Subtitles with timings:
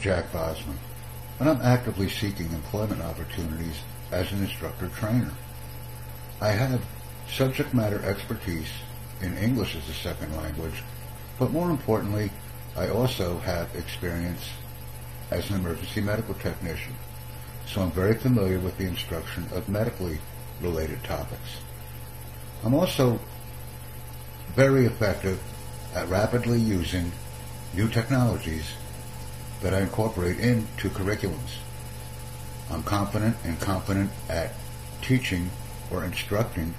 [0.00, 0.74] Jack Bosma,
[1.38, 5.32] and I'm actively seeking employment opportunities as an instructor trainer.
[6.40, 6.82] I have
[7.28, 8.70] subject matter expertise
[9.20, 10.82] in English as a second language,
[11.38, 12.30] but more importantly,
[12.76, 14.48] I also have experience
[15.30, 16.94] as an emergency medical technician,
[17.66, 20.18] so I'm very familiar with the instruction of medically
[20.62, 21.58] related topics.
[22.64, 23.20] I'm also
[24.54, 25.40] very effective
[25.94, 27.12] at rapidly using
[27.74, 28.64] new technologies
[29.62, 31.58] that I incorporate into curriculums.
[32.70, 34.54] I'm confident and competent at
[35.02, 35.50] teaching
[35.90, 36.74] or instructing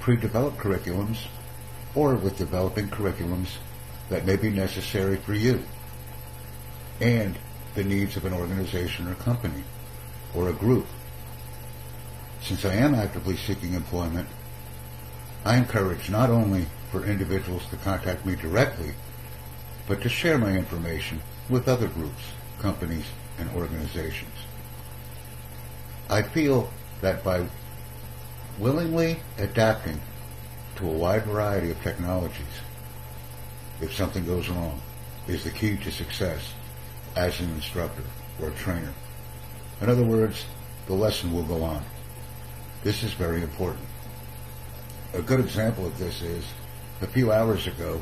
[0.00, 1.26] pre-developed curriculums
[1.94, 3.56] or with developing curriculums
[4.08, 5.62] that may be necessary for you
[7.00, 7.38] and
[7.74, 9.64] the needs of an organization or company
[10.34, 10.86] or a group.
[12.42, 14.28] Since I am actively seeking employment,
[15.44, 18.92] I encourage not only for individuals to contact me directly,
[19.86, 22.22] but to share my information with other groups,
[22.58, 23.06] companies,
[23.38, 24.34] and organizations.
[26.08, 27.46] I feel that by
[28.58, 30.00] willingly adapting
[30.76, 32.60] to a wide variety of technologies,
[33.80, 34.80] if something goes wrong,
[35.26, 36.52] is the key to success
[37.16, 38.02] as an instructor
[38.40, 38.92] or trainer.
[39.80, 40.44] In other words,
[40.86, 41.84] the lesson will go on.
[42.84, 43.86] This is very important.
[45.14, 46.44] A good example of this is
[47.00, 48.00] a few hours ago,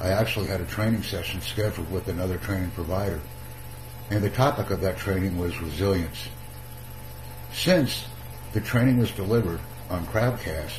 [0.00, 3.20] I actually had a training session scheduled with another training provider,
[4.10, 6.28] and the topic of that training was resilience.
[7.52, 8.04] Since
[8.52, 10.78] the training was delivered on Crowdcast,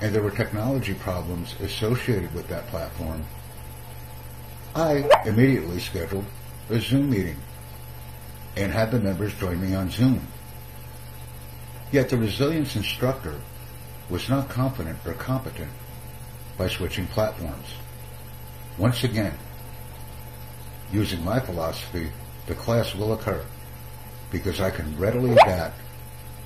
[0.00, 3.24] and there were technology problems associated with that platform,
[4.74, 6.24] I immediately scheduled
[6.68, 7.36] a Zoom meeting
[8.56, 10.26] and had the members join me on Zoom.
[11.90, 13.40] Yet the resilience instructor
[14.10, 15.70] was not confident or competent
[16.58, 17.66] by switching platforms.
[18.78, 19.34] Once again,
[20.90, 22.10] using my philosophy,
[22.46, 23.44] the class will occur
[24.30, 25.78] because I can readily adapt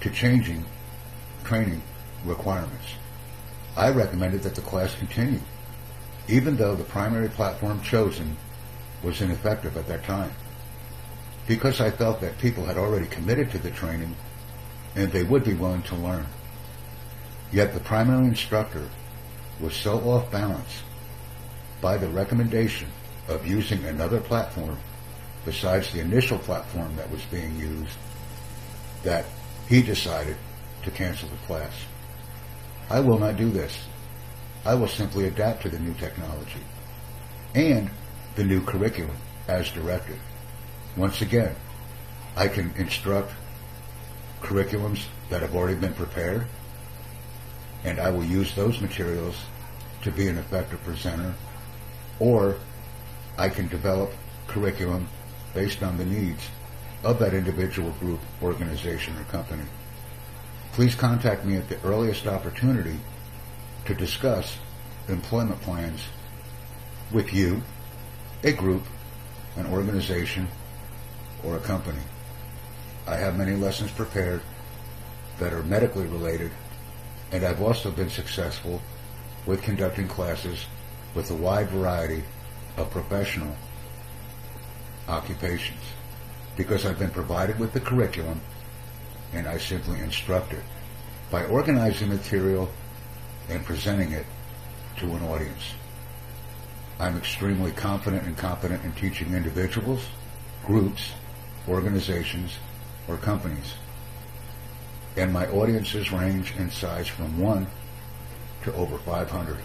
[0.01, 0.65] to changing
[1.45, 1.81] training
[2.25, 2.95] requirements.
[3.77, 5.39] I recommended that the class continue,
[6.27, 8.37] even though the primary platform chosen
[9.05, 10.33] was ineffective at that time,
[11.47, 14.17] because I felt that people had already committed to the training
[14.97, 16.27] and they would be willing to learn.
[17.53, 18.89] Yet the primary instructor
[19.61, 20.83] was so off balance
[21.87, 22.89] by the recommendation
[23.29, 24.77] of using another platform
[25.45, 27.97] besides the initial platform that was being used
[29.05, 29.25] that
[29.69, 30.37] he decided
[30.83, 31.71] to cancel the class.
[32.91, 33.87] I will not do this.
[34.65, 36.65] I will simply adapt to the new technology
[37.55, 37.89] and
[38.35, 40.19] the new curriculum as directed.
[40.97, 41.55] Once again,
[42.37, 43.31] I can instruct
[44.41, 46.49] curriculums that have already been prepared
[47.85, 49.37] and I will use those materials
[50.03, 51.33] to be an effective presenter,
[52.19, 52.57] or
[53.39, 54.13] I can develop
[54.47, 55.09] curriculum
[55.55, 56.49] based on the needs
[57.05, 59.65] of that individual group, organization, or company.
[60.73, 62.99] Please contact me at the earliest opportunity
[63.85, 64.59] to discuss
[65.09, 66.01] employment plans
[67.13, 67.63] with you,
[68.43, 68.83] a group,
[69.57, 70.49] an organization,
[71.45, 72.01] or a company.
[73.07, 74.43] I have many lessons prepared
[75.39, 76.51] that are medically related
[77.33, 78.81] and I've also been successful
[79.47, 80.67] with conducting classes
[81.17, 82.23] with a wide variety
[82.77, 83.57] of professional
[85.09, 85.81] occupations
[86.57, 88.43] because I've been provided with the curriculum
[89.33, 90.63] and I simply instruct it
[91.31, 92.69] by organizing material
[93.49, 94.27] and presenting it
[94.99, 95.75] to an audience.
[97.01, 100.07] I'm extremely confident and competent in teaching individuals,
[100.67, 101.13] groups,
[101.67, 102.59] organizations,
[103.09, 103.73] or companies
[105.17, 107.67] and my audiences range in size from 1
[108.65, 109.57] to over 500.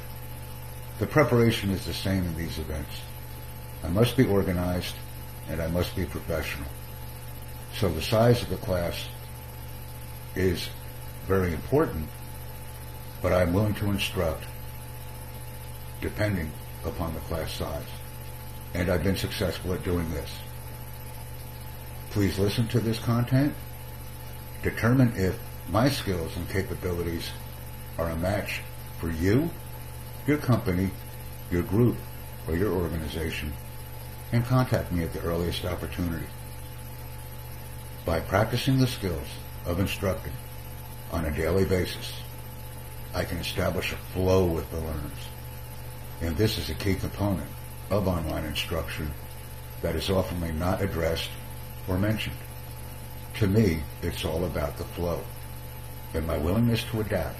[0.99, 3.01] The preparation is the same in these events.
[3.83, 4.95] I must be organized
[5.49, 6.67] and I must be professional.
[7.75, 9.07] So the size of the class
[10.35, 10.69] is
[11.27, 12.07] very important,
[13.21, 14.43] but I'm willing to instruct
[16.01, 16.51] depending
[16.85, 17.83] upon the class size.
[18.73, 20.29] And I've been successful at doing this.
[22.11, 23.53] Please listen to this content
[24.63, 25.39] Determine if
[25.69, 27.31] my skills and capabilities
[27.97, 28.61] are a match
[28.99, 29.49] for you,
[30.27, 30.89] your company,
[31.49, 31.97] your group,
[32.47, 33.53] or your organization,
[34.31, 36.25] and contact me at the earliest opportunity.
[38.05, 39.27] By practicing the skills
[39.65, 40.33] of instructing
[41.11, 42.13] on a daily basis,
[43.13, 45.27] I can establish a flow with the learners.
[46.21, 47.49] And this is a key component
[47.89, 49.11] of online instruction
[49.81, 51.29] that is often not addressed
[51.87, 52.35] or mentioned.
[53.35, 55.21] To me, it's all about the flow
[56.13, 57.39] and my willingness to adapt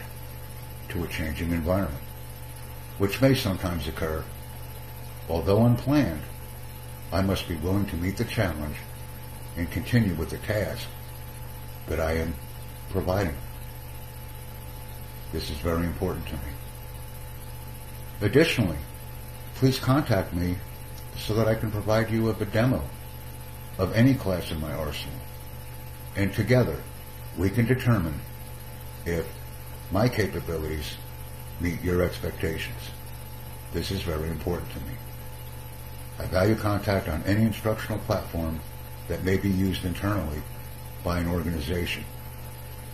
[0.90, 2.04] to a changing environment,
[3.02, 4.24] which may sometimes occur,
[5.28, 6.22] although unplanned,
[7.12, 8.76] I must be willing to meet the challenge
[9.58, 10.88] and continue with the task
[11.88, 12.36] that I am
[12.92, 13.36] providing.
[15.32, 16.54] This is very important to me.
[18.22, 18.78] Additionally,
[19.56, 20.58] please contact me
[21.18, 22.84] so that I can provide you with a demo
[23.80, 25.18] of any class in my arsenal.
[26.16, 26.78] And together,
[27.36, 28.22] we can determine
[29.08, 29.28] if
[29.92, 30.98] my capabilities
[31.62, 32.92] meet your expectations.
[33.74, 34.94] This is very important to me.
[36.20, 38.60] I value contact on any instructional platform
[39.08, 40.42] that may be used internally
[41.04, 42.04] by an organization,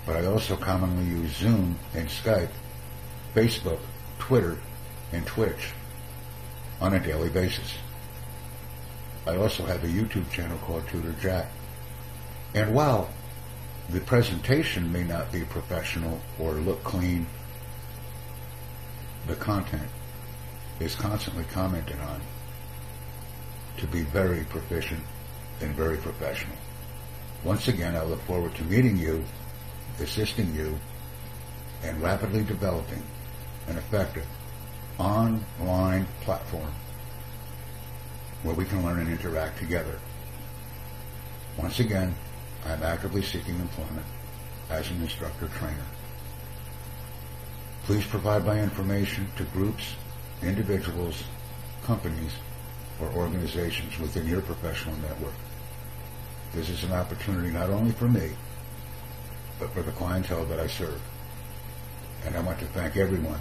[0.05, 2.51] but I also commonly use Zoom and Skype,
[3.35, 3.79] Facebook,
[4.19, 4.57] Twitter,
[5.11, 5.73] and Twitch
[6.79, 7.73] on a daily basis.
[9.25, 11.51] I also have a YouTube channel called Tutor Jack.
[12.53, 13.09] And while
[13.89, 17.27] the presentation may not be professional or look clean,
[19.27, 19.89] the content
[20.79, 22.21] is constantly commented on
[23.77, 25.01] to be very proficient
[25.61, 26.55] and very professional.
[27.43, 29.23] Once again, I look forward to meeting you,
[29.99, 30.79] assisting you,
[31.83, 33.03] and rapidly developing
[33.67, 34.25] an effective
[34.97, 36.71] online platform
[38.43, 39.99] where we can learn and interact together.
[41.57, 42.15] Once again,
[42.65, 44.05] I'm actively seeking employment
[44.69, 45.85] as an instructor trainer.
[47.87, 49.95] Please provide my information to groups,
[50.43, 51.23] individuals,
[51.85, 52.33] companies,
[52.99, 55.33] or organizations within your professional network.
[56.53, 58.31] This is an opportunity not only for me,
[59.57, 60.99] but for the clientele that I serve.
[62.25, 63.39] And I want to thank everyone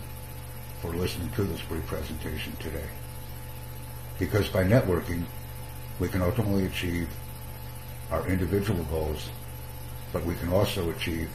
[0.80, 2.86] for listening to this brief presentation today.
[4.20, 5.24] Because by networking,
[5.98, 7.08] we can ultimately achieve
[8.12, 9.28] our individual goals,
[10.12, 11.30] but we can also achieve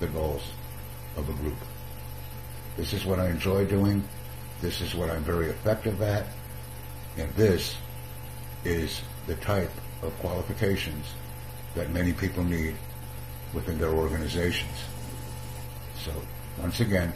[0.00, 0.42] the goals
[1.16, 1.58] of a group.
[2.76, 4.02] This is what I enjoy doing.
[4.60, 6.26] This is what I'm very effective at.
[7.18, 7.76] And this
[8.64, 9.70] is the type
[10.02, 11.06] of qualifications
[11.74, 12.74] that many people need
[13.52, 14.72] within their organizations.
[16.04, 16.12] So,
[16.60, 17.12] once again,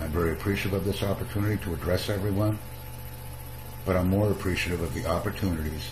[0.00, 2.58] I'm very appreciative of this opportunity to address everyone,
[3.84, 5.90] but I'm more appreciative of the opportunities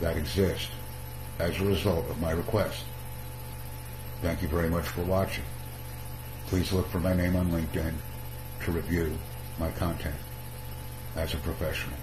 [0.00, 0.70] that exist
[1.38, 2.84] as a result of my request.
[4.22, 5.44] Thank you very much for watching.
[6.50, 7.94] Please look for my name on LinkedIn
[8.64, 9.16] to review
[9.60, 10.16] my content
[11.14, 11.96] as a professional.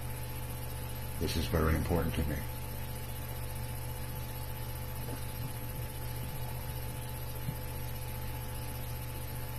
[1.20, 2.36] This is very important to me.